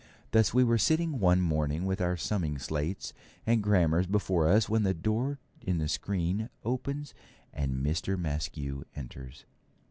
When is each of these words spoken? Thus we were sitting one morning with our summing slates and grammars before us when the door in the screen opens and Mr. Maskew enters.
Thus 0.31 0.51
we 0.51 0.63
were 0.63 0.79
sitting 0.79 1.19
one 1.19 1.41
morning 1.41 1.85
with 1.85 2.01
our 2.01 2.17
summing 2.17 2.57
slates 2.57 3.13
and 3.45 3.61
grammars 3.61 4.07
before 4.07 4.47
us 4.47 4.67
when 4.67 4.81
the 4.81 4.95
door 4.95 5.37
in 5.61 5.77
the 5.77 5.87
screen 5.87 6.49
opens 6.63 7.13
and 7.53 7.85
Mr. 7.85 8.17
Maskew 8.19 8.83
enters. 8.95 9.45